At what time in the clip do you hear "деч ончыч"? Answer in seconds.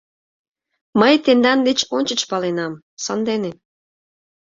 1.67-2.21